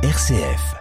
RCF. 0.00 0.76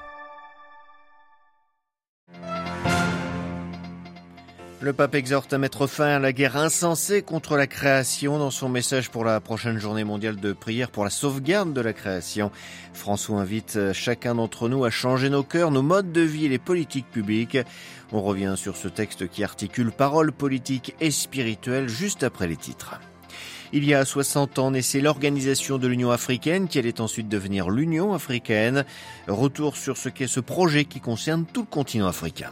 Le 4.79 4.93
pape 4.93 5.15
exhorte 5.15 5.51
à 5.53 5.57
mettre 5.57 5.87
fin 5.87 6.05
à 6.05 6.19
la 6.19 6.31
guerre 6.31 6.55
insensée 6.55 7.23
contre 7.23 7.57
la 7.57 7.65
création 7.65 8.37
dans 8.37 8.51
son 8.51 8.69
message 8.69 9.09
pour 9.09 9.25
la 9.25 9.39
prochaine 9.39 9.79
journée 9.79 10.03
mondiale 10.03 10.35
de 10.35 10.53
prière 10.53 10.91
pour 10.91 11.03
la 11.03 11.09
sauvegarde 11.09 11.73
de 11.73 11.81
la 11.81 11.93
création. 11.93 12.51
François 12.93 13.39
invite 13.39 13.91
chacun 13.91 14.35
d'entre 14.35 14.69
nous 14.69 14.85
à 14.85 14.91
changer 14.91 15.31
nos 15.31 15.41
cœurs, 15.41 15.71
nos 15.71 15.81
modes 15.81 16.11
de 16.11 16.21
vie 16.21 16.45
et 16.45 16.49
les 16.49 16.59
politiques 16.59 17.09
publiques. 17.09 17.57
On 18.11 18.21
revient 18.21 18.53
sur 18.55 18.77
ce 18.77 18.87
texte 18.87 19.27
qui 19.29 19.43
articule 19.43 19.91
paroles 19.91 20.31
politiques 20.31 20.93
et 21.01 21.09
spirituelles 21.09 21.89
juste 21.89 22.21
après 22.21 22.47
les 22.47 22.55
titres. 22.55 22.99
Il 23.73 23.83
y 23.83 23.93
a 23.93 24.05
60 24.05 24.59
ans 24.59 24.71
naissait 24.71 25.01
l'organisation 25.01 25.77
de 25.77 25.87
l'Union 25.87 26.11
africaine 26.11 26.67
qui 26.67 26.79
allait 26.79 27.01
ensuite 27.01 27.27
devenir 27.27 27.69
l'Union 27.69 28.13
africaine. 28.13 28.85
Retour 29.27 29.75
sur 29.75 29.97
ce 29.97 30.07
qu'est 30.07 30.27
ce 30.27 30.39
projet 30.39 30.85
qui 30.85 31.01
concerne 31.01 31.45
tout 31.45 31.61
le 31.61 31.67
continent 31.67 32.07
africain. 32.07 32.51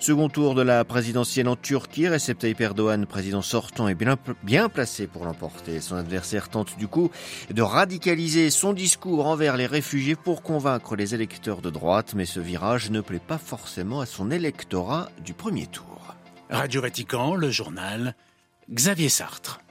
Second 0.00 0.28
tour 0.28 0.54
de 0.54 0.60
la 0.60 0.84
présidentielle 0.84 1.48
en 1.48 1.56
Turquie, 1.56 2.08
Recep 2.08 2.38
Tayyip 2.38 2.60
Erdogan, 2.60 3.06
président 3.06 3.40
sortant, 3.40 3.88
est 3.88 3.94
bien, 3.94 4.68
placé 4.68 5.06
pour 5.06 5.24
l'emporter. 5.24 5.80
Son 5.80 5.96
adversaire 5.96 6.50
tente 6.50 6.76
du 6.76 6.88
coup 6.88 7.10
de 7.50 7.62
radicaliser 7.62 8.50
son 8.50 8.74
discours 8.74 9.26
envers 9.26 9.56
les 9.56 9.64
réfugiés 9.64 10.14
pour 10.16 10.42
convaincre 10.42 10.94
les 10.94 11.14
électeurs 11.14 11.62
de 11.62 11.70
droite, 11.70 12.12
mais 12.14 12.26
ce 12.26 12.40
virage 12.40 12.90
ne 12.90 13.00
plaît 13.00 13.18
pas 13.18 13.38
forcément 13.38 14.00
à 14.00 14.06
son 14.06 14.30
électorat 14.30 15.08
du 15.24 15.32
premier 15.32 15.68
tour. 15.68 16.14
Radio 16.50 16.82
Vatican, 16.82 17.34
le 17.34 17.50
journal, 17.50 18.14
Xavier 18.70 19.08
Sartre. 19.08 19.63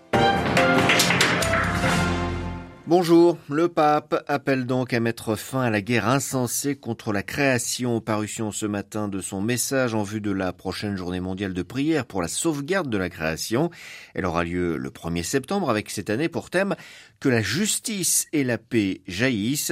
Bonjour, 2.85 3.37
le 3.49 3.69
pape 3.69 4.25
appelle 4.27 4.65
donc 4.65 4.91
à 4.91 4.99
mettre 4.99 5.37
fin 5.37 5.61
à 5.61 5.69
la 5.69 5.79
guerre 5.79 6.09
insensée 6.09 6.75
contre 6.75 7.13
la 7.13 7.23
création, 7.23 8.01
parution 8.01 8.51
ce 8.51 8.65
matin 8.65 9.07
de 9.07 9.21
son 9.21 9.41
message 9.41 9.95
en 9.95 10.03
vue 10.03 10.19
de 10.19 10.31
la 10.31 10.51
prochaine 10.51 10.97
journée 10.97 11.21
mondiale 11.21 11.53
de 11.53 11.63
prière 11.63 12.05
pour 12.05 12.21
la 12.21 12.27
sauvegarde 12.27 12.89
de 12.89 12.97
la 12.97 13.09
création. 13.09 13.69
Elle 14.13 14.25
aura 14.25 14.43
lieu 14.43 14.75
le 14.75 14.89
1er 14.89 15.23
septembre 15.23 15.69
avec 15.69 15.89
cette 15.89 16.09
année 16.09 16.27
pour 16.27 16.49
thème 16.49 16.75
que 17.21 17.29
la 17.29 17.41
justice 17.41 18.27
et 18.33 18.43
la 18.43 18.57
paix 18.57 18.99
jaillissent. 19.07 19.71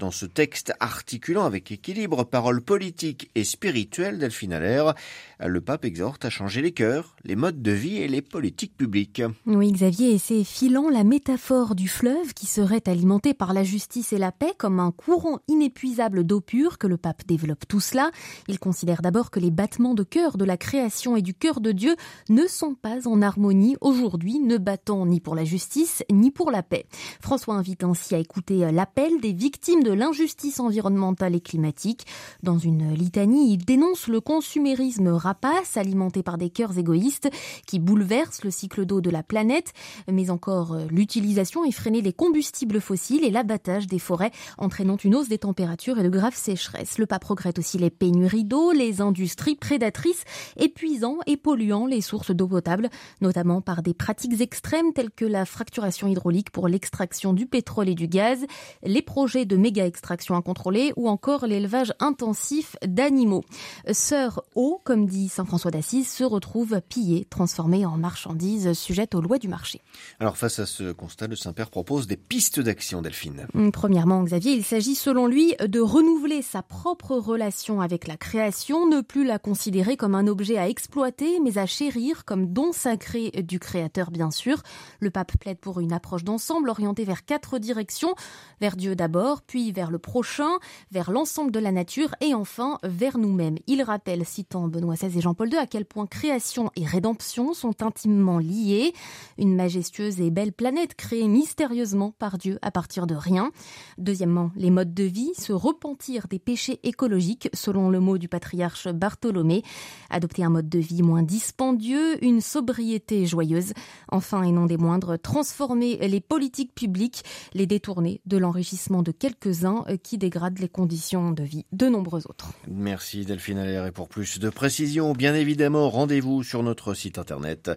Dans 0.00 0.10
ce 0.10 0.26
texte 0.26 0.72
articulant 0.80 1.44
avec 1.44 1.70
équilibre 1.70 2.24
paroles 2.24 2.60
politiques 2.60 3.30
et 3.36 3.44
spirituelles 3.44 4.18
Delphine 4.18 4.52
Allaire, 4.52 4.94
le 5.38 5.60
pape 5.60 5.84
exhorte 5.84 6.24
à 6.24 6.30
changer 6.30 6.60
les 6.60 6.72
cœurs, 6.72 7.14
les 7.22 7.36
modes 7.36 7.62
de 7.62 7.70
vie 7.70 7.98
et 7.98 8.08
les 8.08 8.22
politiques 8.22 8.76
publiques. 8.76 9.22
Oui, 9.46 9.70
Xavier, 9.70 10.14
et 10.14 10.18
c'est 10.18 10.42
filant 10.42 10.90
la 10.90 11.04
métaphore 11.04 11.76
du 11.76 11.86
fleuve 11.86 12.34
qui 12.34 12.47
serait 12.48 12.88
alimenté 12.88 13.34
par 13.34 13.52
la 13.52 13.62
justice 13.62 14.12
et 14.12 14.18
la 14.18 14.32
paix 14.32 14.54
comme 14.56 14.80
un 14.80 14.90
courant 14.90 15.38
inépuisable 15.48 16.24
d'eau 16.24 16.40
pure 16.40 16.78
que 16.78 16.86
le 16.86 16.96
pape 16.96 17.26
développe 17.26 17.68
tout 17.68 17.78
cela. 17.78 18.10
Il 18.48 18.58
considère 18.58 19.02
d'abord 19.02 19.30
que 19.30 19.38
les 19.38 19.50
battements 19.50 19.94
de 19.94 20.02
cœur 20.02 20.38
de 20.38 20.46
la 20.46 20.56
création 20.56 21.14
et 21.14 21.22
du 21.22 21.34
cœur 21.34 21.60
de 21.60 21.72
Dieu 21.72 21.94
ne 22.30 22.46
sont 22.46 22.74
pas 22.74 23.06
en 23.06 23.20
harmonie 23.20 23.76
aujourd'hui, 23.82 24.38
ne 24.40 24.56
battant 24.56 25.04
ni 25.04 25.20
pour 25.20 25.34
la 25.34 25.44
justice 25.44 26.02
ni 26.10 26.30
pour 26.30 26.50
la 26.50 26.62
paix. 26.62 26.86
François 27.20 27.54
invite 27.54 27.84
ainsi 27.84 28.14
à 28.14 28.18
écouter 28.18 28.72
l'appel 28.72 29.20
des 29.20 29.34
victimes 29.34 29.82
de 29.82 29.92
l'injustice 29.92 30.58
environnementale 30.58 31.34
et 31.34 31.40
climatique. 31.40 32.06
Dans 32.42 32.58
une 32.58 32.94
litanie, 32.94 33.52
il 33.52 33.64
dénonce 33.64 34.08
le 34.08 34.22
consumérisme 34.22 35.08
rapace 35.08 35.76
alimenté 35.76 36.22
par 36.22 36.38
des 36.38 36.48
cœurs 36.48 36.78
égoïstes 36.78 37.28
qui 37.66 37.78
bouleversent 37.78 38.42
le 38.42 38.50
cycle 38.50 38.86
d'eau 38.86 39.02
de 39.02 39.10
la 39.10 39.22
planète, 39.22 39.74
mais 40.10 40.30
encore 40.30 40.78
l'utilisation 40.90 41.64
effrénée 41.64 42.00
des 42.00 42.14
combustibles 42.14 42.37
fossiles 42.80 43.24
et 43.24 43.30
l'abattage 43.30 43.86
des 43.86 43.98
forêts 43.98 44.30
entraînant 44.56 44.96
une 44.96 45.14
hausse 45.14 45.28
des 45.28 45.38
températures 45.38 45.98
et 45.98 46.02
de 46.02 46.08
graves 46.08 46.36
sécheresses. 46.36 46.98
Le 46.98 47.06
pape 47.06 47.24
regrette 47.24 47.58
aussi 47.58 47.78
les 47.78 47.90
pénuries 47.90 48.44
d'eau, 48.44 48.72
les 48.72 49.00
industries 49.00 49.56
prédatrices 49.56 50.24
épuisant 50.56 51.18
et 51.26 51.36
polluant 51.36 51.86
les 51.86 52.00
sources 52.00 52.30
d'eau 52.30 52.48
potable, 52.48 52.88
notamment 53.20 53.60
par 53.60 53.82
des 53.82 53.94
pratiques 53.94 54.40
extrêmes 54.40 54.92
telles 54.92 55.10
que 55.10 55.24
la 55.24 55.44
fracturation 55.44 56.08
hydraulique 56.08 56.50
pour 56.50 56.68
l'extraction 56.68 57.32
du 57.32 57.46
pétrole 57.46 57.88
et 57.88 57.94
du 57.94 58.08
gaz, 58.08 58.44
les 58.82 59.02
projets 59.02 59.44
de 59.44 59.56
méga 59.56 59.86
extraction 59.86 60.34
incontrôlée 60.34 60.92
ou 60.96 61.08
encore 61.08 61.46
l'élevage 61.46 61.92
intensif 62.00 62.76
d'animaux. 62.86 63.44
Sœur 63.92 64.42
eau, 64.54 64.80
comme 64.84 65.06
dit 65.06 65.28
Saint 65.28 65.44
François 65.44 65.70
d'Assise, 65.70 66.08
se 66.08 66.24
retrouve 66.24 66.80
pillée, 66.88 67.26
transformée 67.30 67.86
en 67.86 67.96
marchandise 67.96 68.72
sujette 68.72 69.14
aux 69.14 69.20
lois 69.20 69.38
du 69.38 69.48
marché. 69.48 69.80
Alors 70.20 70.36
face 70.36 70.58
à 70.58 70.66
ce 70.66 70.92
constat, 70.92 71.26
le 71.26 71.36
Saint-Père 71.36 71.70
propose 71.70 72.06
des 72.06 72.16
pistes 72.28 72.60
d'action, 72.60 73.00
Delphine. 73.00 73.46
Hum, 73.54 73.72
premièrement, 73.72 74.22
Xavier, 74.22 74.52
il 74.52 74.64
s'agit 74.64 74.94
selon 74.94 75.26
lui 75.26 75.54
de 75.66 75.80
renouveler 75.80 76.42
sa 76.42 76.62
propre 76.62 77.16
relation 77.16 77.80
avec 77.80 78.06
la 78.06 78.16
création, 78.16 78.86
ne 78.86 79.00
plus 79.00 79.24
la 79.24 79.38
considérer 79.38 79.96
comme 79.96 80.14
un 80.14 80.26
objet 80.26 80.58
à 80.58 80.68
exploiter, 80.68 81.40
mais 81.40 81.56
à 81.56 81.64
chérir 81.64 82.24
comme 82.26 82.52
don 82.52 82.72
sacré 82.72 83.30
du 83.30 83.58
Créateur, 83.58 84.10
bien 84.10 84.30
sûr. 84.30 84.62
Le 85.00 85.10
pape 85.10 85.38
plaide 85.38 85.58
pour 85.58 85.80
une 85.80 85.92
approche 85.92 86.22
d'ensemble 86.22 86.68
orientée 86.68 87.04
vers 87.04 87.24
quatre 87.24 87.58
directions, 87.58 88.14
vers 88.60 88.76
Dieu 88.76 88.94
d'abord, 88.94 89.40
puis 89.40 89.72
vers 89.72 89.90
le 89.90 89.98
prochain, 89.98 90.58
vers 90.92 91.10
l'ensemble 91.10 91.50
de 91.50 91.58
la 91.58 91.72
nature 91.72 92.14
et 92.20 92.34
enfin 92.34 92.78
vers 92.82 93.16
nous-mêmes. 93.16 93.56
Il 93.66 93.82
rappelle, 93.82 94.26
citant 94.26 94.68
Benoît 94.68 94.96
XVI 94.96 95.18
et 95.18 95.22
Jean-Paul 95.22 95.48
II, 95.50 95.58
à 95.58 95.66
quel 95.66 95.86
point 95.86 96.06
création 96.06 96.70
et 96.76 96.84
rédemption 96.84 97.54
sont 97.54 97.82
intimement 97.82 98.38
liées. 98.38 98.92
Une 99.38 99.56
majestueuse 99.56 100.20
et 100.20 100.30
belle 100.30 100.52
planète 100.52 100.94
créée 100.94 101.26
mystérieusement 101.26 102.12
par 102.18 102.38
Dieu 102.38 102.58
à 102.62 102.70
partir 102.70 103.06
de 103.06 103.14
rien. 103.14 103.50
Deuxièmement, 103.96 104.50
les 104.56 104.70
modes 104.70 104.94
de 104.94 105.04
vie, 105.04 105.32
se 105.36 105.52
repentir 105.52 106.26
des 106.28 106.38
péchés 106.38 106.80
écologiques, 106.82 107.48
selon 107.54 107.90
le 107.90 108.00
mot 108.00 108.18
du 108.18 108.28
patriarche 108.28 108.88
Bartholomé. 108.88 109.62
Adopter 110.10 110.44
un 110.44 110.50
mode 110.50 110.68
de 110.68 110.78
vie 110.78 111.02
moins 111.02 111.22
dispendieux, 111.22 112.22
une 112.24 112.40
sobriété 112.40 113.26
joyeuse. 113.26 113.72
Enfin, 114.08 114.42
et 114.42 114.52
non 114.52 114.66
des 114.66 114.76
moindres, 114.76 115.18
transformer 115.18 115.96
les 115.96 116.20
politiques 116.20 116.74
publiques, 116.74 117.24
les 117.54 117.66
détourner 117.66 118.20
de 118.26 118.36
l'enrichissement 118.36 119.02
de 119.02 119.12
quelques-uns 119.12 119.84
qui 120.02 120.18
dégradent 120.18 120.58
les 120.58 120.68
conditions 120.68 121.30
de 121.30 121.42
vie 121.42 121.64
de 121.72 121.88
nombreux 121.88 122.26
autres. 122.26 122.52
Merci 122.66 123.24
Delphine 123.24 123.58
Allaire. 123.58 123.86
Et 123.86 123.92
pour 123.92 124.08
plus 124.08 124.38
de 124.38 124.50
précisions, 124.50 125.12
bien 125.12 125.34
évidemment, 125.34 125.90
rendez-vous 125.90 126.42
sur 126.42 126.62
notre 126.62 126.94
site 126.94 127.18
internet 127.18 127.70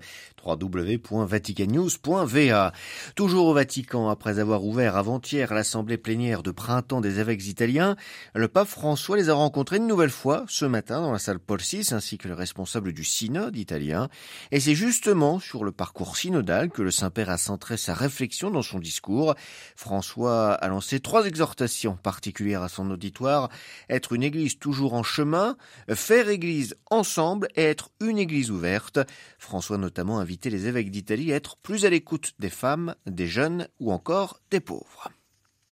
www.vaticannews.va. 0.45 2.73
Toujours 3.15 3.47
au 3.47 3.53
Vatican, 3.53 4.09
après 4.09 4.30
avoir 4.39 4.63
ouvert 4.63 4.95
avant-hier 4.95 5.53
l'assemblée 5.53 5.97
plénière 5.97 6.43
de 6.43 6.51
printemps 6.51 7.01
des 7.01 7.19
évêques 7.19 7.47
italiens, 7.47 7.95
le 8.35 8.47
pape 8.47 8.67
François 8.67 9.17
les 9.17 9.29
a 9.29 9.33
rencontrés 9.33 9.77
une 9.77 9.87
nouvelle 9.87 10.11
fois 10.11 10.45
ce 10.47 10.65
matin 10.65 11.01
dans 11.01 11.11
la 11.11 11.19
salle 11.19 11.39
Paul 11.39 11.59
VI 11.59 11.87
ainsi 11.91 12.17
que 12.17 12.27
le 12.27 12.33
responsable 12.33 12.93
du 12.93 13.03
synode 13.03 13.57
italien. 13.57 14.09
Et 14.51 14.59
c'est 14.59 14.75
justement 14.75 15.39
sur 15.39 15.63
le 15.63 15.71
parcours 15.71 16.15
synodal 16.15 16.69
que 16.69 16.81
le 16.81 16.91
Saint-Père 16.91 17.29
a 17.29 17.37
centré 17.37 17.77
sa 17.77 17.93
réflexion 17.93 18.51
dans 18.51 18.61
son 18.61 18.79
discours. 18.79 19.35
François 19.75 20.53
a 20.53 20.67
lancé 20.67 20.99
trois 20.99 21.25
exhortations 21.25 21.95
particulières 21.95 22.63
à 22.63 22.69
son 22.69 22.89
auditoire. 22.91 23.49
Être 23.89 24.13
une 24.13 24.23
église 24.23 24.59
toujours 24.59 24.93
en 24.93 25.03
chemin, 25.03 25.57
faire 25.89 26.29
église 26.29 26.75
ensemble 26.89 27.47
et 27.55 27.63
être 27.63 27.89
une 27.99 28.19
église 28.19 28.51
ouverte. 28.51 28.99
François 29.39 29.77
notamment 29.77 30.19
a 30.19 30.21
invité 30.21 30.49
les 30.51 30.67
évêques 30.67 30.91
d'Italie 30.91 31.33
à 31.33 31.35
être 31.37 31.57
plus 31.57 31.85
à 31.85 31.89
l'écoute 31.89 32.33
des 32.37 32.49
femmes, 32.49 32.95
des 33.07 33.27
jeunes 33.27 33.67
ou 33.79 33.91
encore 33.91 34.20
des 34.49 34.59
pauvres. 34.59 35.09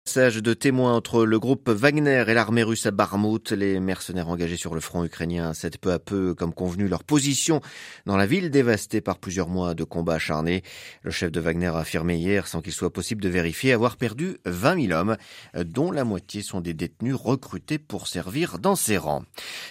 Message 0.08 0.36
de 0.36 0.54
témoins 0.54 0.94
entre 0.94 1.26
le 1.26 1.38
groupe 1.40 1.68
Wagner 1.68 2.24
et 2.28 2.32
l'armée 2.32 2.62
russe 2.62 2.86
à 2.86 2.92
Barmout. 2.92 3.50
Les 3.50 3.80
mercenaires 3.80 4.28
engagés 4.28 4.56
sur 4.56 4.72
le 4.72 4.80
front 4.80 5.02
ukrainien 5.04 5.52
cèdent 5.52 5.78
peu 5.78 5.90
à 5.90 5.98
peu, 5.98 6.32
comme 6.32 6.54
convenu, 6.54 6.86
leur 6.86 7.02
position 7.02 7.60
dans 8.06 8.16
la 8.16 8.24
ville 8.24 8.52
dévastée 8.52 9.00
par 9.00 9.18
plusieurs 9.18 9.48
mois 9.48 9.74
de 9.74 9.82
combats 9.82 10.14
acharnés. 10.14 10.62
Le 11.02 11.10
chef 11.10 11.32
de 11.32 11.40
Wagner 11.40 11.66
a 11.66 11.78
affirmé 11.78 12.16
hier, 12.16 12.46
sans 12.46 12.62
qu'il 12.62 12.72
soit 12.72 12.92
possible 12.92 13.20
de 13.20 13.28
vérifier, 13.28 13.72
avoir 13.72 13.96
perdu 13.96 14.36
20 14.44 14.86
000 14.86 14.92
hommes, 14.98 15.16
dont 15.56 15.90
la 15.90 16.04
moitié 16.04 16.40
sont 16.40 16.60
des 16.60 16.72
détenus 16.72 17.16
recrutés 17.16 17.78
pour 17.78 18.06
servir 18.06 18.60
dans 18.60 18.76
ses 18.76 18.98
rangs. 18.98 19.24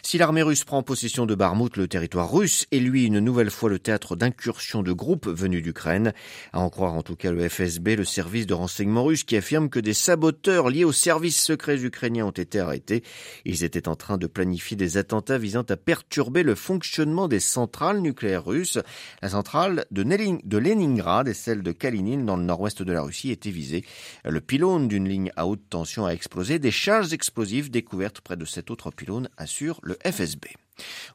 Si 0.03 0.17
l'armée 0.17 0.43
russe 0.43 0.65
prend 0.65 0.83
possession 0.83 1.25
de 1.25 1.33
Barmout, 1.33 1.77
le 1.77 1.87
territoire 1.87 2.29
russe 2.29 2.67
est 2.73 2.79
lui 2.79 3.05
une 3.05 3.19
nouvelle 3.19 3.51
fois 3.51 3.69
le 3.69 3.79
théâtre 3.79 4.17
d'incursions 4.17 4.83
de 4.83 4.91
groupes 4.91 5.27
venus 5.27 5.63
d'Ukraine. 5.63 6.11
À 6.51 6.59
en 6.59 6.69
croire 6.69 6.93
en 6.93 7.03
tout 7.03 7.15
cas 7.15 7.31
le 7.31 7.47
FSB, 7.47 7.95
le 7.95 8.05
service 8.05 8.45
de 8.45 8.53
renseignement 8.53 9.05
russe, 9.05 9.23
qui 9.23 9.37
affirme 9.37 9.69
que 9.69 9.79
des 9.79 9.93
sabots 9.93 10.24
saboteurs 10.25 10.69
liés 10.69 10.85
aux 10.85 10.91
services 10.91 11.39
secrets 11.39 11.83
ukrainiens 11.83 12.25
ont 12.25 12.31
été 12.31 12.59
arrêtés. 12.59 13.03
Ils 13.45 13.63
étaient 13.63 13.87
en 13.87 13.95
train 13.95 14.17
de 14.17 14.25
planifier 14.25 14.75
des 14.75 14.97
attentats 14.97 15.37
visant 15.37 15.61
à 15.69 15.77
perturber 15.77 16.41
le 16.41 16.55
fonctionnement 16.55 17.27
des 17.27 17.39
centrales 17.39 17.99
nucléaires 17.99 18.43
russes. 18.43 18.79
La 19.21 19.29
centrale 19.29 19.85
de, 19.91 20.01
de 20.01 20.57
Leningrad 20.57 21.27
et 21.27 21.35
celle 21.35 21.61
de 21.61 21.71
Kalinin 21.71 22.23
dans 22.23 22.37
le 22.37 22.43
nord-ouest 22.43 22.81
de 22.81 22.91
la 22.91 23.03
Russie 23.03 23.29
étaient 23.29 23.51
visées. 23.51 23.85
Le 24.23 24.41
pylône 24.41 24.87
d'une 24.87 25.07
ligne 25.07 25.31
à 25.35 25.45
haute 25.45 25.69
tension 25.69 26.07
a 26.07 26.11
explosé. 26.11 26.57
Des 26.57 26.71
charges 26.71 27.13
explosives 27.13 27.69
découvertes 27.69 28.21
près 28.21 28.35
de 28.35 28.45
cet 28.45 28.71
autre 28.71 28.89
pylône 28.89 29.29
assure 29.37 29.79
le 29.83 29.95
FSB. 30.03 30.45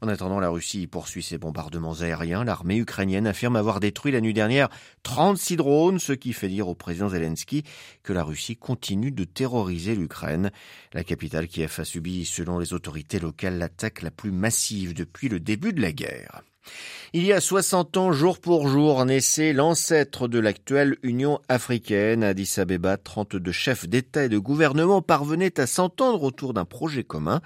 En 0.00 0.08
attendant, 0.08 0.40
la 0.40 0.48
Russie 0.48 0.86
poursuit 0.86 1.22
ses 1.22 1.38
bombardements 1.38 2.00
aériens. 2.00 2.44
L'armée 2.44 2.76
ukrainienne 2.76 3.26
affirme 3.26 3.56
avoir 3.56 3.80
détruit 3.80 4.12
la 4.12 4.20
nuit 4.20 4.34
dernière 4.34 4.68
36 5.02 5.56
drones, 5.56 5.98
ce 5.98 6.12
qui 6.12 6.32
fait 6.32 6.48
dire 6.48 6.68
au 6.68 6.74
président 6.74 7.08
Zelensky 7.08 7.64
que 8.02 8.12
la 8.12 8.24
Russie 8.24 8.56
continue 8.56 9.12
de 9.12 9.24
terroriser 9.24 9.94
l'Ukraine. 9.94 10.50
La 10.92 11.04
capitale 11.04 11.48
Kiev 11.48 11.74
a 11.78 11.84
subi, 11.84 12.24
selon 12.24 12.58
les 12.58 12.72
autorités 12.72 13.18
locales, 13.18 13.58
l'attaque 13.58 14.02
la 14.02 14.10
plus 14.10 14.32
massive 14.32 14.94
depuis 14.94 15.28
le 15.28 15.40
début 15.40 15.72
de 15.72 15.82
la 15.82 15.92
guerre. 15.92 16.42
Il 17.12 17.24
y 17.24 17.32
a 17.32 17.40
60 17.40 17.96
ans, 17.96 18.12
jour 18.12 18.38
pour 18.38 18.68
jour, 18.68 19.04
naissait 19.04 19.52
l'ancêtre 19.52 20.28
de 20.28 20.38
l'actuelle 20.38 20.96
Union 21.02 21.40
africaine. 21.48 22.22
Addis 22.22 22.54
Abeba, 22.58 22.96
32 22.98 23.50
chefs 23.50 23.88
d'État 23.88 24.24
et 24.24 24.28
de 24.28 24.38
gouvernement 24.38 25.02
parvenaient 25.02 25.58
à 25.58 25.66
s'entendre 25.66 26.22
autour 26.22 26.54
d'un 26.54 26.64
projet 26.64 27.02
commun. 27.02 27.40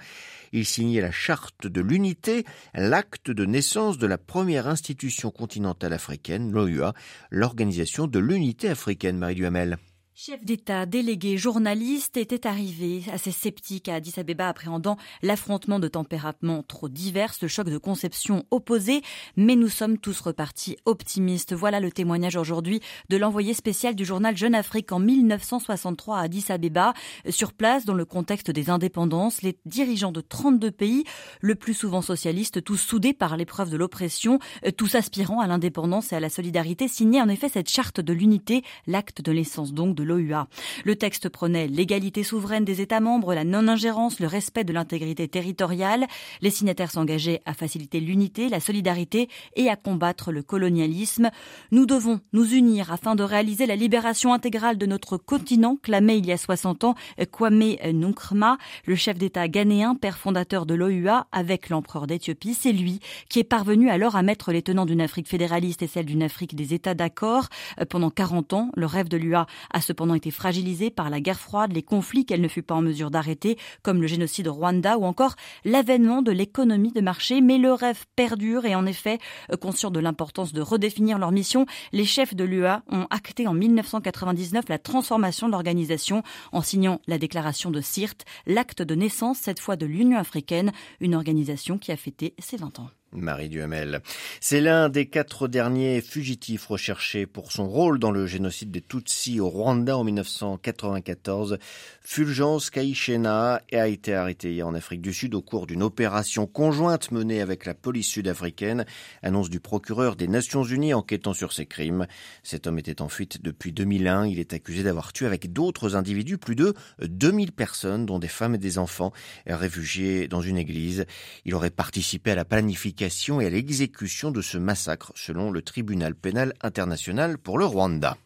Ils 0.51 0.65
signaient 0.65 1.01
la 1.01 1.11
charte 1.11 1.65
de 1.65 1.81
l'unité, 1.81 2.45
l'acte 2.75 3.31
de 3.31 3.45
naissance 3.45 3.97
de 3.97 4.05
la 4.05 4.19
première 4.19 4.67
institution 4.67 5.31
continentale 5.31 5.93
africaine, 5.93 6.51
l'OUA, 6.51 6.93
l'organisation 7.31 8.05
de 8.05 8.19
l'unité 8.19 8.69
africaine, 8.69 9.17
Marie 9.17 9.35
Duhamel. 9.35 9.77
Chef 10.17 10.45
d'État, 10.45 10.85
délégué, 10.85 11.35
journaliste 11.35 12.15
était 12.15 12.47
arrivé, 12.47 13.03
assez 13.11 13.31
sceptique 13.31 13.89
à 13.89 13.95
Addis 13.95 14.13
Abeba, 14.15 14.47
appréhendant 14.47 14.95
l'affrontement 15.21 15.77
de 15.77 15.89
tempéraments 15.89 16.63
trop 16.63 16.87
divers, 16.87 17.33
le 17.41 17.49
choc 17.49 17.69
de 17.69 17.77
conceptions 17.77 18.45
opposées, 18.49 19.01
mais 19.35 19.57
nous 19.57 19.67
sommes 19.67 19.97
tous 19.97 20.21
repartis 20.21 20.77
optimistes. 20.85 21.53
Voilà 21.53 21.81
le 21.81 21.91
témoignage 21.91 22.37
aujourd'hui 22.37 22.79
de 23.09 23.17
l'envoyé 23.17 23.53
spécial 23.53 23.93
du 23.93 24.05
journal 24.05 24.37
Jeune 24.37 24.55
Afrique 24.55 24.93
en 24.93 24.99
1963 24.99 26.17
à 26.17 26.21
Addis 26.21 26.45
Abeba. 26.47 26.93
Sur 27.27 27.51
place, 27.51 27.83
dans 27.83 27.93
le 27.93 28.05
contexte 28.05 28.51
des 28.51 28.69
indépendances, 28.69 29.41
les 29.41 29.59
dirigeants 29.65 30.13
de 30.13 30.21
32 30.21 30.71
pays, 30.71 31.03
le 31.41 31.55
plus 31.55 31.73
souvent 31.73 32.01
socialistes, 32.01 32.63
tous 32.63 32.77
soudés 32.77 33.13
par 33.13 33.35
l'épreuve 33.35 33.69
de 33.69 33.75
l'oppression, 33.75 34.39
tous 34.77 34.95
aspirant 34.95 35.41
à 35.41 35.47
l'indépendance 35.47 36.13
et 36.13 36.15
à 36.15 36.21
la 36.21 36.29
solidarité, 36.29 36.87
signaient 36.87 37.21
en 37.21 37.27
effet 37.27 37.49
cette 37.49 37.69
charte 37.69 37.99
de 37.99 38.13
l'unité, 38.13 38.63
l'acte 38.87 39.21
de 39.21 39.33
naissance 39.33 39.73
donc 39.73 39.93
de 39.93 40.04
l'OUA. 40.05 40.47
Le 40.85 40.95
texte 40.95 41.29
prenait 41.29 41.67
l'égalité 41.67 42.23
souveraine 42.23 42.65
des 42.65 42.81
États 42.81 42.99
membres, 42.99 43.33
la 43.33 43.43
non-ingérence, 43.43 44.19
le 44.19 44.27
respect 44.27 44.63
de 44.63 44.73
l'intégrité 44.73 45.27
territoriale. 45.27 46.07
Les 46.41 46.49
signataires 46.49 46.91
s'engageaient 46.91 47.41
à 47.45 47.53
faciliter 47.53 47.99
l'unité, 47.99 48.49
la 48.49 48.59
solidarité 48.59 49.27
et 49.55 49.69
à 49.69 49.75
combattre 49.75 50.31
le 50.31 50.43
colonialisme. 50.43 51.29
Nous 51.71 51.85
devons 51.85 52.21
nous 52.33 52.53
unir 52.53 52.91
afin 52.91 53.15
de 53.15 53.23
réaliser 53.23 53.65
la 53.65 53.75
libération 53.75 54.33
intégrale 54.33 54.77
de 54.77 54.85
notre 54.85 55.17
continent, 55.17 55.77
clamait 55.81 56.17
il 56.17 56.25
y 56.25 56.31
a 56.31 56.37
60 56.37 56.83
ans 56.83 56.95
Kwame 57.31 57.75
Nkrumah, 57.83 58.57
le 58.85 58.95
chef 58.95 59.17
d'État 59.17 59.47
ghanéen, 59.47 59.95
père 59.95 60.17
fondateur 60.17 60.65
de 60.65 60.73
l'OUA, 60.73 61.27
avec 61.31 61.69
l'empereur 61.69 62.07
d'Éthiopie. 62.07 62.53
C'est 62.53 62.71
lui 62.71 62.99
qui 63.29 63.39
est 63.39 63.43
parvenu 63.43 63.89
alors 63.89 64.15
à 64.15 64.21
mettre 64.21 64.51
les 64.51 64.61
tenants 64.61 64.85
d'une 64.85 65.01
Afrique 65.01 65.27
fédéraliste 65.27 65.81
et 65.81 65.87
celle 65.87 66.05
d'une 66.05 66.23
Afrique 66.23 66.55
des 66.55 66.73
États 66.73 66.93
d'accord. 66.93 67.47
Pendant 67.89 68.09
40 68.09 68.53
ans, 68.53 68.71
le 68.75 68.85
rêve 68.85 69.09
de 69.09 69.17
l'UA 69.17 69.47
a 69.71 69.81
se 69.81 69.93
cependant 69.95 70.15
été 70.15 70.29
fragilisée 70.29 70.89
par 70.89 71.09
la 71.09 71.21
guerre 71.21 71.39
froide, 71.39 71.71
les 71.71 71.81
conflits 71.81 72.25
qu'elle 72.25 72.41
ne 72.41 72.49
fut 72.49 72.63
pas 72.63 72.75
en 72.75 72.81
mesure 72.81 73.11
d'arrêter, 73.11 73.57
comme 73.81 74.01
le 74.01 74.07
génocide 74.07 74.49
Rwanda 74.49 74.97
ou 74.97 75.05
encore 75.05 75.35
l'avènement 75.63 76.21
de 76.21 76.33
l'économie 76.33 76.91
de 76.91 76.99
marché. 76.99 77.39
Mais 77.39 77.57
le 77.57 77.71
rêve 77.71 78.03
perdure 78.17 78.65
et 78.65 78.75
en 78.75 78.85
effet, 78.85 79.19
euh, 79.53 79.55
conscients 79.55 79.91
de 79.91 80.01
l'importance 80.01 80.51
de 80.51 80.59
redéfinir 80.59 81.17
leur 81.17 81.31
mission, 81.31 81.65
les 81.93 82.03
chefs 82.03 82.35
de 82.35 82.43
l'UA 82.43 82.83
ont 82.89 83.07
acté 83.09 83.47
en 83.47 83.53
1999 83.53 84.65
la 84.67 84.79
transformation 84.79 85.47
de 85.47 85.53
l'organisation 85.53 86.23
en 86.51 86.61
signant 86.61 86.99
la 87.07 87.17
déclaration 87.17 87.71
de 87.71 87.79
Sirte, 87.79 88.25
l'acte 88.45 88.81
de 88.81 88.95
naissance 88.95 89.37
cette 89.37 89.61
fois 89.61 89.77
de 89.77 89.85
l'Union 89.85 90.17
africaine, 90.17 90.73
une 90.99 91.15
organisation 91.15 91.77
qui 91.77 91.93
a 91.93 91.95
fêté 91.95 92.33
ses 92.39 92.57
20 92.57 92.79
ans. 92.79 92.89
Marie 93.15 93.49
Duhamel. 93.49 94.01
C'est 94.41 94.61
l'un 94.61 94.89
des 94.89 95.07
quatre 95.07 95.47
derniers 95.47 96.01
fugitifs 96.01 96.65
recherchés 96.65 97.25
pour 97.25 97.51
son 97.51 97.67
rôle 97.67 97.99
dans 97.99 98.11
le 98.11 98.27
génocide 98.27 98.71
des 98.71 98.81
Tutsis 98.81 99.39
au 99.39 99.49
Rwanda 99.49 99.97
en 99.97 100.03
1994. 100.03 101.57
Fulgence 102.01 102.69
Kaishena 102.69 103.61
a 103.71 103.87
été 103.87 104.13
arrêté 104.13 104.53
hier 104.53 104.67
en 104.67 104.75
Afrique 104.75 105.01
du 105.01 105.13
Sud 105.13 105.33
au 105.33 105.41
cours 105.41 105.67
d'une 105.67 105.83
opération 105.83 106.47
conjointe 106.47 107.11
menée 107.11 107.41
avec 107.41 107.65
la 107.65 107.73
police 107.73 108.07
sud-africaine, 108.07 108.85
annonce 109.23 109.49
du 109.49 109.59
procureur 109.59 110.15
des 110.15 110.27
Nations 110.27 110.63
Unies 110.63 110.93
enquêtant 110.93 111.33
sur 111.33 111.53
ces 111.53 111.65
crimes. 111.65 112.07
Cet 112.43 112.67
homme 112.67 112.79
était 112.79 113.01
en 113.01 113.09
fuite 113.09 113.41
depuis 113.41 113.71
2001. 113.71 114.27
Il 114.27 114.39
est 114.39 114.53
accusé 114.53 114.83
d'avoir 114.83 115.13
tué 115.13 115.25
avec 115.25 115.53
d'autres 115.53 115.95
individus 115.95 116.37
plus 116.37 116.55
de 116.55 116.73
2000 117.01 117.51
personnes, 117.51 118.05
dont 118.05 118.19
des 118.19 118.27
femmes 118.27 118.55
et 118.55 118.59
des 118.59 118.77
enfants, 118.77 119.13
réfugiés 119.47 120.27
dans 120.27 120.41
une 120.41 120.57
église. 120.57 121.05
Il 121.45 121.55
aurait 121.55 121.69
participé 121.69 122.31
à 122.31 122.35
la 122.35 122.45
planification 122.45 123.04
et 123.41 123.45
à 123.45 123.49
l'exécution 123.49 124.31
de 124.31 124.41
ce 124.41 124.57
massacre, 124.57 125.11
selon 125.15 125.51
le 125.51 125.61
tribunal 125.61 126.15
pénal 126.15 126.53
international 126.61 127.37
pour 127.37 127.57
le 127.57 127.65
Rwanda. 127.65 128.17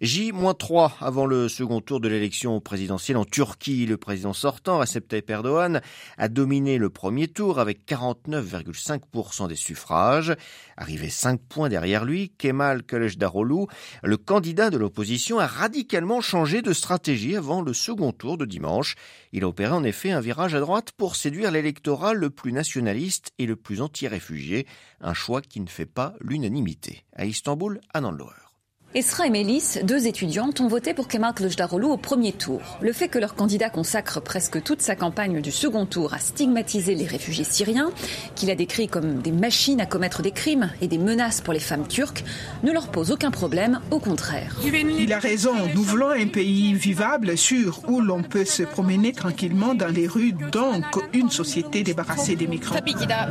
J-3 0.00 0.92
avant 1.00 1.26
le 1.26 1.48
second 1.48 1.80
tour 1.80 2.00
de 2.00 2.08
l'élection 2.08 2.60
présidentielle 2.60 3.16
en 3.16 3.24
Turquie. 3.24 3.86
Le 3.86 3.96
président 3.96 4.32
sortant, 4.32 4.78
Recep 4.78 5.08
Tayyip 5.08 5.30
Erdogan, 5.30 5.80
a 6.18 6.28
dominé 6.28 6.78
le 6.78 6.90
premier 6.90 7.28
tour 7.28 7.58
avec 7.58 7.86
49,5% 7.86 9.48
des 9.48 9.56
suffrages. 9.56 10.34
Arrivé 10.76 11.08
5 11.08 11.40
points 11.40 11.68
derrière 11.68 12.04
lui, 12.04 12.30
Kemal 12.36 12.82
Kılıçdaroğlu, 12.82 13.66
le 14.02 14.16
candidat 14.16 14.70
de 14.70 14.76
l'opposition, 14.76 15.38
a 15.38 15.46
radicalement 15.46 16.20
changé 16.20 16.62
de 16.62 16.72
stratégie 16.72 17.36
avant 17.36 17.62
le 17.62 17.72
second 17.72 18.12
tour 18.12 18.36
de 18.36 18.44
dimanche. 18.44 18.96
Il 19.32 19.44
a 19.44 19.48
opéré 19.48 19.72
en 19.72 19.84
effet 19.84 20.10
un 20.10 20.20
virage 20.20 20.54
à 20.54 20.60
droite 20.60 20.92
pour 20.96 21.16
séduire 21.16 21.50
l'électorat 21.50 22.12
le 22.12 22.30
plus 22.30 22.52
nationaliste 22.52 23.32
et 23.38 23.46
le 23.46 23.56
plus 23.56 23.80
anti-réfugié, 23.80 24.66
un 25.00 25.14
choix 25.14 25.40
qui 25.40 25.60
ne 25.60 25.68
fait 25.68 25.86
pas 25.86 26.14
l'unanimité. 26.20 27.04
À 27.14 27.24
Istanbul, 27.24 27.80
à 27.92 28.00
Nanloer. 28.00 28.45
Esra 28.94 29.26
et 29.26 29.30
Mélis, 29.30 29.78
deux 29.82 30.06
étudiantes, 30.06 30.60
ont 30.62 30.68
voté 30.68 30.94
pour 30.94 31.06
Kemal 31.06 31.34
Kılıçdaroğlu 31.34 31.84
au 31.84 31.98
premier 31.98 32.32
tour. 32.32 32.62
Le 32.80 32.94
fait 32.94 33.08
que 33.08 33.18
leur 33.18 33.34
candidat 33.34 33.68
consacre 33.68 34.22
presque 34.22 34.62
toute 34.62 34.80
sa 34.80 34.96
campagne 34.96 35.42
du 35.42 35.50
second 35.50 35.84
tour 35.84 36.14
à 36.14 36.18
stigmatiser 36.18 36.94
les 36.94 37.04
réfugiés 37.04 37.44
syriens, 37.44 37.90
qu'il 38.36 38.50
a 38.50 38.54
décrits 38.54 38.88
comme 38.88 39.20
des 39.20 39.32
machines 39.32 39.82
à 39.82 39.86
commettre 39.86 40.22
des 40.22 40.30
crimes 40.30 40.70
et 40.80 40.88
des 40.88 40.96
menaces 40.96 41.42
pour 41.42 41.52
les 41.52 41.60
femmes 41.60 41.86
turques, 41.86 42.24
ne 42.62 42.72
leur 42.72 42.88
pose 42.88 43.10
aucun 43.10 43.30
problème, 43.30 43.80
au 43.90 43.98
contraire. 43.98 44.56
Il 44.62 45.12
a 45.12 45.18
raison, 45.18 45.52
nous 45.74 45.82
voulons 45.82 46.10
un 46.10 46.28
pays 46.28 46.72
vivable, 46.72 47.36
sûr, 47.36 47.82
où 47.88 48.00
l'on 48.00 48.22
peut 48.22 48.46
se 48.46 48.62
promener 48.62 49.12
tranquillement 49.12 49.74
dans 49.74 49.92
les 49.92 50.06
rues, 50.06 50.32
donc 50.32 50.84
une 51.12 51.28
société 51.28 51.82
débarrassée 51.82 52.36
des 52.36 52.46
migrants. 52.46 52.76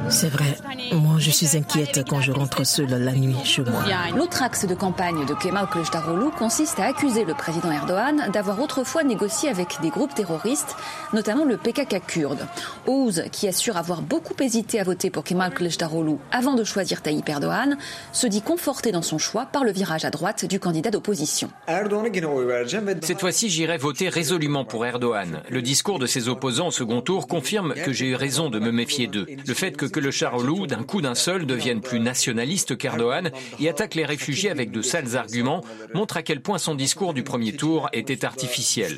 C'est 0.10 0.30
vrai, 0.30 0.57
moi 0.92 1.16
je 1.18 1.31
suis 1.31 1.57
inquiète 1.57 2.04
quand 2.07 2.22
je 2.22 2.34
rentre 2.34 2.63
seule 2.68 3.04
la 3.04 3.13
nuit 3.13 3.38
chez 3.44 3.63
moi. 3.63 3.84
L'autre 4.16 4.44
axe 4.44 4.68
de 4.68 4.75
campagne 4.75 5.25
de 5.25 5.34
Kemal 5.34 5.55
Kemal 5.56 5.69
Kılıçdaroğlu 5.69 6.31
consiste 6.31 6.80
à 6.84 6.88
accuser 6.88 7.24
le 7.24 7.34
président 7.34 7.72
Erdogan 7.72 8.30
d'avoir 8.34 8.62
autrefois 8.62 9.04
négocié 9.04 9.48
avec 9.48 9.78
des 9.81 9.88
groupes 9.88 10.13
terroristes, 10.13 10.75
notamment 11.13 11.46
le 11.46 11.56
PKK 11.56 12.06
kurde. 12.06 12.45
Ouz, 12.88 13.24
qui 13.31 13.47
assure 13.47 13.78
avoir 13.78 14.02
beaucoup 14.02 14.33
hésité 14.42 14.81
à 14.81 14.83
voter 14.83 15.09
pour 15.09 15.24
Kemal 15.24 15.54
Kılıçdaroğlu 15.54 16.18
avant 16.33 16.56
de 16.56 16.66
choisir 16.66 17.02
Tayyip 17.02 17.30
Erdogan, 17.30 17.78
se 18.12 18.28
dit 18.28 18.42
conforté 18.42 18.92
dans 18.92 19.02
son 19.02 19.18
choix 19.18 19.45
par 19.45 19.64
le 19.64 19.71
virage 19.71 20.04
à 20.04 20.09
droite 20.09 20.44
du 20.44 20.59
candidat 20.59 20.92
d'opposition. 20.92 21.50
Cette 23.02 23.21
fois-ci, 23.21 23.50
j'irai 23.50 23.78
voter 23.78 24.09
résolument 24.09 24.66
pour 24.66 24.85
Erdogan. 24.85 25.42
Le 25.50 25.62
discours 25.62 26.00
de 26.00 26.06
ses 26.06 26.28
opposants 26.28 26.68
au 26.68 26.71
second 26.71 27.02
tour 27.02 27.30
confirme 27.30 27.76
que 27.76 27.94
j'ai 27.94 28.07
eu 28.07 28.16
raison 28.16 28.50
de 28.50 28.59
me 28.59 28.71
méfier 28.74 29.07
d'eux. 29.07 29.26
Le 29.47 29.54
fait 29.54 29.78
que 29.78 29.85
Kılıçdaroğlu, 29.85 30.68
d'un 30.68 30.83
coup 30.83 31.02
d'un 31.02 31.16
seul, 31.16 31.45
devienne 31.45 31.80
plus 31.80 32.02
nationaliste 32.02 32.78
qu'Erdogan 32.78 33.31
et 33.62 33.69
attaque 33.69 33.95
les 33.95 34.04
réfugiés 34.04 34.52
avec 34.52 34.71
de 34.71 34.81
sales 34.81 35.16
montre 35.44 36.18
à 36.18 36.23
quel 36.23 36.42
point 36.42 36.57
son 36.57 36.75
discours 36.75 37.13
du 37.13 37.23
premier 37.23 37.54
tour 37.54 37.89
était 37.94 38.25
artificiel. 38.25 38.97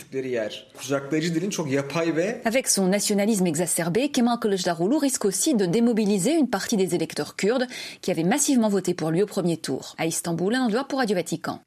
Avec 2.46 2.68
son 2.68 2.88
nationalisme 2.88 3.48
exacerbé, 3.48 4.10
Kemal 4.10 4.40
Kılıçdaroğlu 4.40 4.98
risque 4.98 5.26
aussi 5.26 5.56
de 5.56 5.66
démobiliser 5.66 6.34
une 6.34 6.50
partie 6.50 6.78
des 6.78 6.96
électeurs 6.96 7.36
kurdes 7.36 7.68
qui 8.02 8.12
avaient 8.12 8.24
massivement 8.24 8.70
voté 8.70 8.94
pour 8.94 9.12
lui 9.12 9.24
au 9.24 9.28
premier 9.28 9.58
tour. 9.58 9.96
À 9.98 10.06
Istanbul, 10.06 10.56
un 10.56 10.66
endroit 10.66 10.86
pour 10.86 11.00
Radio 11.00 11.16
Vatican. 11.16 11.62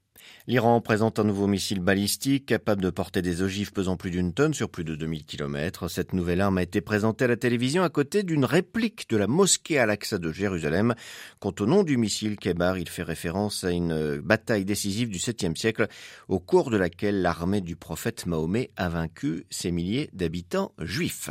L'Iran 0.47 0.81
présente 0.81 1.19
un 1.19 1.23
nouveau 1.23 1.45
missile 1.45 1.81
balistique 1.81 2.47
capable 2.47 2.81
de 2.81 2.89
porter 2.89 3.21
des 3.21 3.43
ogives 3.43 3.71
pesant 3.71 3.95
plus 3.95 4.09
d'une 4.09 4.33
tonne 4.33 4.55
sur 4.55 4.69
plus 4.69 4.83
de 4.83 4.95
2000 4.95 5.23
km. 5.23 5.87
Cette 5.87 6.13
nouvelle 6.13 6.41
arme 6.41 6.57
a 6.57 6.63
été 6.63 6.81
présentée 6.81 7.25
à 7.25 7.27
la 7.27 7.37
télévision 7.37 7.83
à 7.83 7.89
côté 7.89 8.23
d'une 8.23 8.43
réplique 8.43 9.07
de 9.09 9.17
la 9.17 9.27
mosquée 9.27 9.77
Al-Aqsa 9.77 10.17
de 10.17 10.31
Jérusalem. 10.31 10.95
Quant 11.39 11.53
au 11.59 11.67
nom 11.67 11.83
du 11.83 11.95
missile 11.97 12.37
Kebar, 12.37 12.79
il 12.79 12.89
fait 12.89 13.03
référence 13.03 13.63
à 13.63 13.69
une 13.69 14.17
bataille 14.17 14.65
décisive 14.65 15.09
du 15.09 15.19
7e 15.19 15.55
siècle 15.55 15.87
au 16.27 16.39
cours 16.39 16.71
de 16.71 16.77
laquelle 16.77 17.21
l'armée 17.21 17.61
du 17.61 17.75
prophète 17.75 18.25
Mahomet 18.25 18.71
a 18.77 18.89
vaincu 18.89 19.45
ses 19.51 19.71
milliers 19.71 20.09
d'habitants 20.11 20.73
juifs. 20.79 21.29